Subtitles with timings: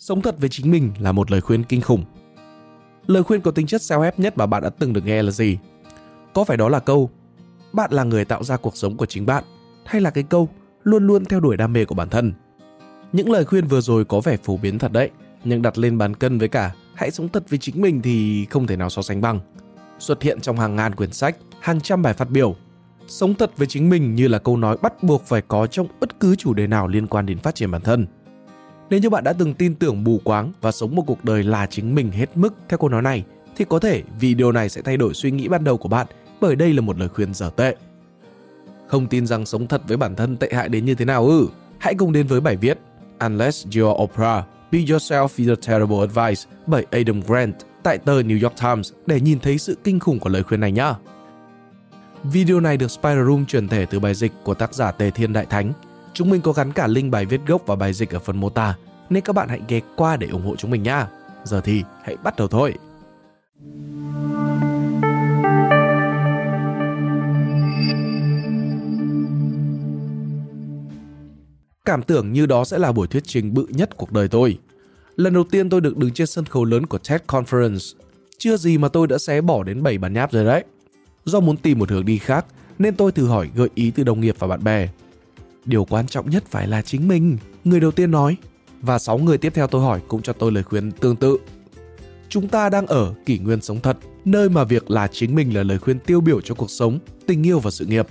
[0.00, 2.04] Sống thật với chính mình là một lời khuyên kinh khủng.
[3.06, 5.58] Lời khuyên có tính chất self-help nhất mà bạn đã từng được nghe là gì?
[6.34, 7.10] Có phải đó là câu
[7.72, 9.44] bạn là người tạo ra cuộc sống của chính bạn
[9.84, 10.48] hay là cái câu
[10.82, 12.32] luôn luôn theo đuổi đam mê của bản thân?
[13.12, 15.10] Những lời khuyên vừa rồi có vẻ phổ biến thật đấy,
[15.44, 18.66] nhưng đặt lên bàn cân với cả hãy sống thật với chính mình thì không
[18.66, 19.40] thể nào so sánh bằng.
[19.98, 22.56] Xuất hiện trong hàng ngàn quyển sách, hàng trăm bài phát biểu.
[23.06, 26.20] Sống thật với chính mình như là câu nói bắt buộc phải có trong bất
[26.20, 28.06] cứ chủ đề nào liên quan đến phát triển bản thân.
[28.90, 31.66] Nếu như bạn đã từng tin tưởng mù quáng và sống một cuộc đời là
[31.66, 33.24] chính mình hết mức theo câu nói này,
[33.56, 36.06] thì có thể video này sẽ thay đổi suy nghĩ ban đầu của bạn
[36.40, 37.76] bởi đây là một lời khuyên dở tệ.
[38.86, 41.48] Không tin rằng sống thật với bản thân tệ hại đến như thế nào ư?
[41.78, 42.78] Hãy cùng đến với bài viết
[43.18, 48.42] Unless You're Oprah, Be Yourself is a Terrible Advice bởi Adam Grant tại tờ New
[48.42, 50.92] York Times để nhìn thấy sự kinh khủng của lời khuyên này nhé.
[52.24, 55.32] Video này được Spider Room truyền thể từ bài dịch của tác giả Tề Thiên
[55.32, 55.72] Đại Thánh.
[56.20, 58.50] Chúng mình có gắn cả link bài viết gốc và bài dịch ở phần mô
[58.50, 58.74] tả,
[59.10, 61.08] nên các bạn hãy ghé qua để ủng hộ chúng mình nha.
[61.44, 62.74] Giờ thì hãy bắt đầu thôi.
[71.84, 74.58] Cảm tưởng như đó sẽ là buổi thuyết trình bự nhất cuộc đời tôi.
[75.16, 77.96] Lần đầu tiên tôi được đứng trên sân khấu lớn của TED Conference.
[78.38, 80.64] Chưa gì mà tôi đã xé bỏ đến 7 bản nháp rồi đấy.
[81.24, 82.46] Do muốn tìm một hướng đi khác,
[82.78, 84.88] nên tôi thử hỏi gợi ý từ đồng nghiệp và bạn bè.
[85.64, 88.36] Điều quan trọng nhất phải là chính mình, người đầu tiên nói.
[88.80, 91.36] Và 6 người tiếp theo tôi hỏi cũng cho tôi lời khuyên tương tự.
[92.28, 95.62] Chúng ta đang ở kỷ nguyên sống thật, nơi mà việc là chính mình là
[95.62, 98.06] lời khuyên tiêu biểu cho cuộc sống, tình yêu và sự nghiệp.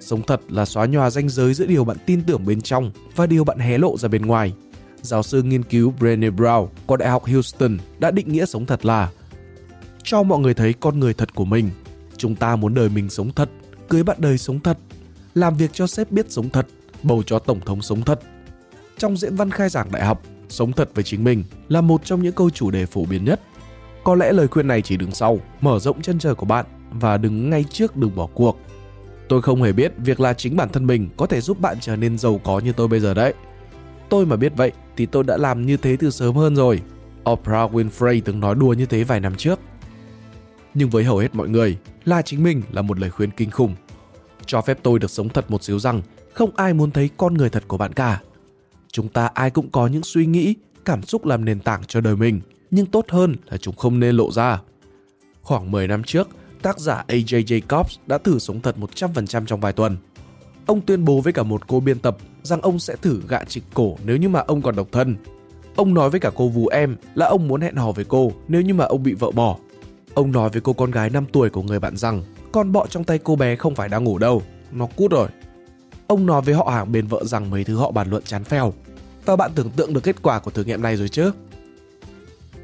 [0.00, 3.26] Sống thật là xóa nhòa ranh giới giữa điều bạn tin tưởng bên trong và
[3.26, 4.52] điều bạn hé lộ ra bên ngoài.
[5.02, 8.84] Giáo sư nghiên cứu Brené Brown của Đại học Houston đã định nghĩa sống thật
[8.84, 9.10] là
[10.02, 11.70] cho mọi người thấy con người thật của mình.
[12.16, 13.50] Chúng ta muốn đời mình sống thật,
[13.88, 14.78] cưới bạn đời sống thật,
[15.36, 16.66] làm việc cho sếp biết sống thật,
[17.02, 18.20] bầu cho tổng thống sống thật.
[18.98, 22.22] Trong diễn văn khai giảng đại học, sống thật với chính mình là một trong
[22.22, 23.40] những câu chủ đề phổ biến nhất.
[24.04, 27.16] Có lẽ lời khuyên này chỉ đứng sau, mở rộng chân trời của bạn và
[27.16, 28.60] đứng ngay trước đừng bỏ cuộc.
[29.28, 31.96] Tôi không hề biết việc là chính bản thân mình có thể giúp bạn trở
[31.96, 33.34] nên giàu có như tôi bây giờ đấy.
[34.08, 36.82] Tôi mà biết vậy thì tôi đã làm như thế từ sớm hơn rồi.
[37.30, 39.60] Oprah Winfrey từng nói đùa như thế vài năm trước.
[40.74, 43.74] Nhưng với hầu hết mọi người, là chính mình là một lời khuyên kinh khủng.
[44.46, 46.02] Cho phép tôi được sống thật một xíu rằng
[46.32, 48.20] không ai muốn thấy con người thật của bạn cả.
[48.92, 52.16] Chúng ta ai cũng có những suy nghĩ, cảm xúc làm nền tảng cho đời
[52.16, 52.40] mình,
[52.70, 54.60] nhưng tốt hơn là chúng không nên lộ ra.
[55.42, 56.28] Khoảng 10 năm trước,
[56.62, 59.96] tác giả AJ Jacobs đã thử sống thật 100% trong vài tuần.
[60.66, 63.64] Ông tuyên bố với cả một cô biên tập rằng ông sẽ thử gạ trịch
[63.74, 65.16] cổ nếu như mà ông còn độc thân.
[65.76, 68.62] Ông nói với cả cô vú em là ông muốn hẹn hò với cô nếu
[68.62, 69.56] như mà ông bị vợ bỏ.
[70.14, 73.04] Ông nói với cô con gái 5 tuổi của người bạn rằng con bọ trong
[73.04, 74.42] tay cô bé không phải đang ngủ đâu,
[74.72, 75.28] nó cút rồi.
[76.06, 78.72] Ông nói với họ hàng bên vợ rằng mấy thứ họ bàn luận chán phèo.
[79.24, 81.32] Và bạn tưởng tượng được kết quả của thử nghiệm này rồi chứ?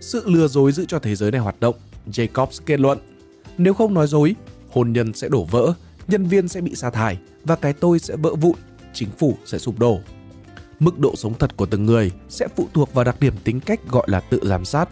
[0.00, 1.74] Sự lừa dối giữ cho thế giới này hoạt động,
[2.06, 2.98] Jacobs kết luận.
[3.58, 4.34] Nếu không nói dối,
[4.70, 5.72] hôn nhân sẽ đổ vỡ,
[6.08, 8.56] nhân viên sẽ bị sa thải và cái tôi sẽ vỡ vụn,
[8.92, 9.98] chính phủ sẽ sụp đổ.
[10.80, 13.80] Mức độ sống thật của từng người sẽ phụ thuộc vào đặc điểm tính cách
[13.88, 14.88] gọi là tự giám sát.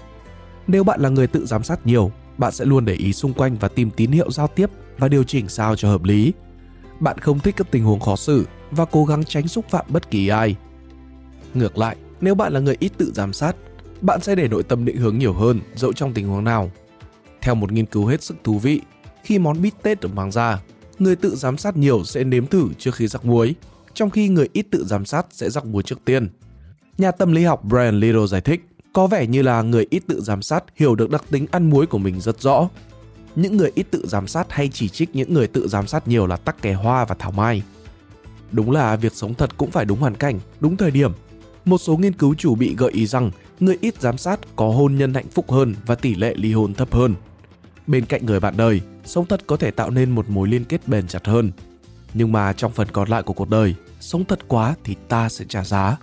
[0.66, 3.56] Nếu bạn là người tự giám sát nhiều, bạn sẽ luôn để ý xung quanh
[3.56, 6.32] và tìm tín hiệu giao tiếp và điều chỉnh sao cho hợp lý.
[7.00, 10.10] Bạn không thích các tình huống khó xử và cố gắng tránh xúc phạm bất
[10.10, 10.56] kỳ ai.
[11.54, 13.56] Ngược lại, nếu bạn là người ít tự giám sát,
[14.00, 16.70] bạn sẽ để nội tâm định hướng nhiều hơn dẫu trong tình huống nào.
[17.40, 18.80] Theo một nghiên cứu hết sức thú vị,
[19.24, 20.60] khi món bít tết được mang ra,
[20.98, 23.54] người tự giám sát nhiều sẽ nếm thử trước khi rắc muối,
[23.94, 26.28] trong khi người ít tự giám sát sẽ rắc muối trước tiên.
[26.98, 30.20] Nhà tâm lý học Brian Little giải thích, có vẻ như là người ít tự
[30.20, 32.68] giám sát hiểu được đặc tính ăn muối của mình rất rõ.
[33.36, 36.26] Những người ít tự giám sát hay chỉ trích những người tự giám sát nhiều
[36.26, 37.62] là tắc kè hoa và thảo mai.
[38.52, 41.12] Đúng là việc sống thật cũng phải đúng hoàn cảnh, đúng thời điểm.
[41.64, 43.30] Một số nghiên cứu chủ bị gợi ý rằng
[43.60, 46.74] người ít giám sát có hôn nhân hạnh phúc hơn và tỷ lệ ly hôn
[46.74, 47.14] thấp hơn.
[47.86, 50.88] Bên cạnh người bạn đời, sống thật có thể tạo nên một mối liên kết
[50.88, 51.50] bền chặt hơn.
[52.14, 55.44] Nhưng mà trong phần còn lại của cuộc đời, sống thật quá thì ta sẽ
[55.48, 55.96] trả giá.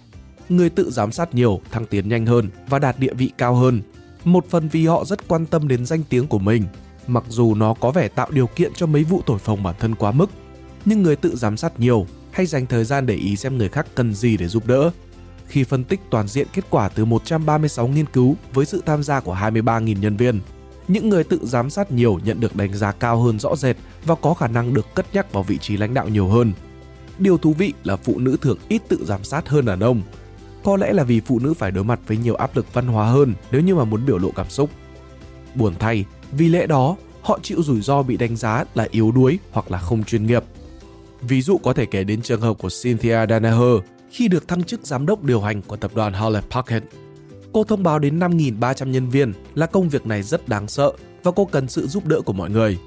[0.49, 3.81] Người tự giám sát nhiều thăng tiến nhanh hơn và đạt địa vị cao hơn.
[4.23, 6.63] Một phần vì họ rất quan tâm đến danh tiếng của mình,
[7.07, 9.95] mặc dù nó có vẻ tạo điều kiện cho mấy vụ thổi phồng bản thân
[9.95, 10.29] quá mức.
[10.85, 13.87] Nhưng người tự giám sát nhiều hay dành thời gian để ý xem người khác
[13.95, 14.91] cần gì để giúp đỡ.
[15.47, 19.19] Khi phân tích toàn diện kết quả từ 136 nghiên cứu với sự tham gia
[19.19, 20.39] của 23.000 nhân viên,
[20.87, 24.15] những người tự giám sát nhiều nhận được đánh giá cao hơn rõ rệt và
[24.15, 26.53] có khả năng được cất nhắc vào vị trí lãnh đạo nhiều hơn.
[27.19, 30.01] Điều thú vị là phụ nữ thường ít tự giám sát hơn đàn ông.
[30.67, 33.09] Có lẽ là vì phụ nữ phải đối mặt với nhiều áp lực văn hóa
[33.09, 34.69] hơn nếu như mà muốn biểu lộ cảm xúc.
[35.55, 39.39] Buồn thay, vì lẽ đó, họ chịu rủi ro bị đánh giá là yếu đuối
[39.51, 40.43] hoặc là không chuyên nghiệp.
[41.21, 43.79] Ví dụ có thể kể đến trường hợp của Cynthia Danaher
[44.11, 46.85] khi được thăng chức giám đốc điều hành của tập đoàn Hewlett Packard.
[47.53, 50.91] Cô thông báo đến 5.300 nhân viên là công việc này rất đáng sợ
[51.23, 52.77] và cô cần sự giúp đỡ của mọi người.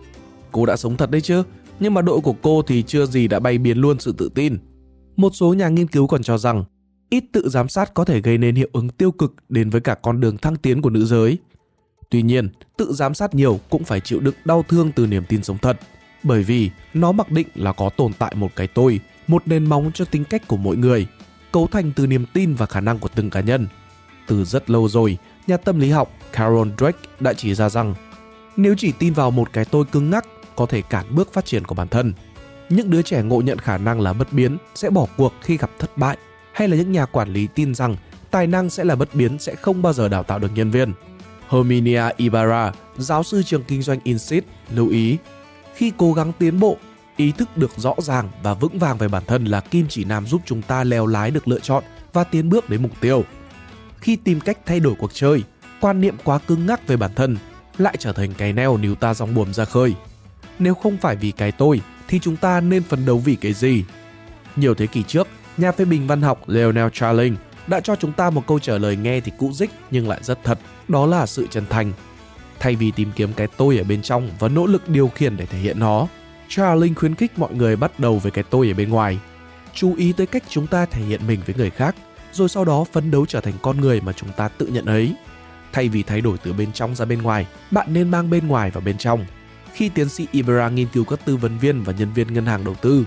[0.52, 1.42] Cô đã sống thật đấy chứ,
[1.80, 4.58] nhưng mà đội của cô thì chưa gì đã bay biến luôn sự tự tin.
[5.16, 6.64] Một số nhà nghiên cứu còn cho rằng
[7.10, 9.94] ít tự giám sát có thể gây nên hiệu ứng tiêu cực đến với cả
[9.94, 11.38] con đường thăng tiến của nữ giới.
[12.10, 15.42] Tuy nhiên, tự giám sát nhiều cũng phải chịu đựng đau thương từ niềm tin
[15.42, 15.80] sống thật,
[16.22, 19.90] bởi vì nó mặc định là có tồn tại một cái tôi, một nền móng
[19.94, 21.06] cho tính cách của mỗi người,
[21.52, 23.66] cấu thành từ niềm tin và khả năng của từng cá nhân.
[24.26, 27.94] Từ rất lâu rồi, nhà tâm lý học Carol Dweck đã chỉ ra rằng
[28.56, 31.64] nếu chỉ tin vào một cái tôi cứng ngắc có thể cản bước phát triển
[31.64, 32.12] của bản thân.
[32.68, 35.70] Những đứa trẻ ngộ nhận khả năng là bất biến sẽ bỏ cuộc khi gặp
[35.78, 36.16] thất bại
[36.52, 37.96] hay là những nhà quản lý tin rằng
[38.30, 40.92] tài năng sẽ là bất biến sẽ không bao giờ đào tạo được nhân viên.
[41.48, 45.18] Herminia Ibarra, giáo sư trường kinh doanh Insit, lưu ý
[45.74, 46.76] khi cố gắng tiến bộ,
[47.16, 50.26] ý thức được rõ ràng và vững vàng về bản thân là kim chỉ nam
[50.26, 53.24] giúp chúng ta leo lái được lựa chọn và tiến bước đến mục tiêu.
[54.00, 55.42] Khi tìm cách thay đổi cuộc chơi,
[55.80, 57.36] quan niệm quá cứng ngắc về bản thân
[57.78, 59.94] lại trở thành cái neo níu ta dòng buồm ra khơi.
[60.58, 63.84] Nếu không phải vì cái tôi thì chúng ta nên phấn đấu vì cái gì?
[64.56, 65.28] Nhiều thế kỷ trước,
[65.60, 67.36] nhà phê bình văn học Leonel Charling
[67.66, 70.38] đã cho chúng ta một câu trả lời nghe thì cũ dích nhưng lại rất
[70.44, 70.58] thật,
[70.88, 71.92] đó là sự chân thành.
[72.60, 75.46] Thay vì tìm kiếm cái tôi ở bên trong và nỗ lực điều khiển để
[75.46, 76.06] thể hiện nó,
[76.48, 79.18] Charling khuyến khích mọi người bắt đầu với cái tôi ở bên ngoài.
[79.74, 81.96] Chú ý tới cách chúng ta thể hiện mình với người khác,
[82.32, 85.14] rồi sau đó phấn đấu trở thành con người mà chúng ta tự nhận ấy.
[85.72, 88.70] Thay vì thay đổi từ bên trong ra bên ngoài, bạn nên mang bên ngoài
[88.70, 89.26] vào bên trong.
[89.72, 92.64] Khi tiến sĩ Ibera nghiên cứu các tư vấn viên và nhân viên ngân hàng
[92.64, 93.04] đầu tư,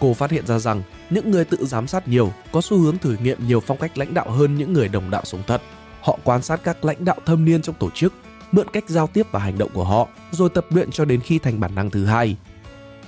[0.00, 0.82] cô phát hiện ra rằng
[1.14, 4.14] những người tự giám sát nhiều có xu hướng thử nghiệm nhiều phong cách lãnh
[4.14, 5.62] đạo hơn những người đồng đạo sống thật.
[6.00, 8.14] Họ quan sát các lãnh đạo thâm niên trong tổ chức,
[8.52, 11.38] mượn cách giao tiếp và hành động của họ, rồi tập luyện cho đến khi
[11.38, 12.36] thành bản năng thứ hai.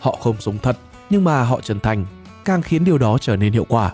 [0.01, 0.79] Họ không sống thật,
[1.11, 2.07] nhưng mà họ chân thành,
[2.45, 3.93] càng khiến điều đó trở nên hiệu quả.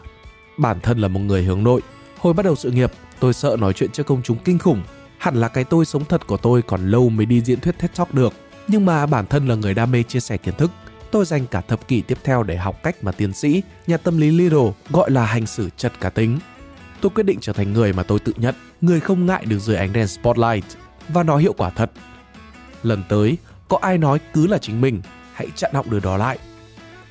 [0.59, 1.81] Bản thân là một người hướng nội,
[2.19, 4.83] hồi bắt đầu sự nghiệp, tôi sợ nói chuyện trước công chúng kinh khủng.
[5.19, 7.91] Hẳn là cái tôi sống thật của tôi còn lâu mới đi diễn thuyết TED
[7.97, 8.33] Talk được.
[8.69, 10.71] Nhưng mà bản thân là người đam mê chia sẻ kiến thức,
[11.13, 14.19] tôi dành cả thập kỷ tiếp theo để học cách mà tiến sĩ, nhà tâm
[14.19, 16.39] lý Little gọi là hành xử chật cá tính.
[17.01, 19.77] Tôi quyết định trở thành người mà tôi tự nhận, người không ngại được dưới
[19.77, 20.65] ánh đèn spotlight
[21.09, 21.91] và nó hiệu quả thật.
[22.83, 23.37] Lần tới,
[23.69, 26.39] có ai nói cứ là chính mình, hãy chặn họng đứa đó lại.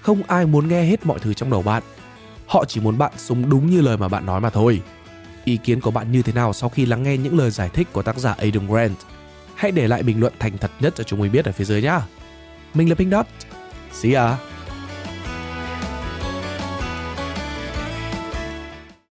[0.01, 1.83] Không ai muốn nghe hết mọi thứ trong đầu bạn.
[2.47, 4.81] Họ chỉ muốn bạn sống đúng như lời mà bạn nói mà thôi.
[5.43, 7.87] Ý kiến của bạn như thế nào sau khi lắng nghe những lời giải thích
[7.93, 8.97] của tác giả Adam Grant?
[9.55, 11.81] Hãy để lại bình luận thành thật nhất cho chúng mình biết ở phía dưới
[11.81, 11.99] nhé.
[12.73, 13.25] Mình là Pink Dot.
[13.91, 14.39] See ya!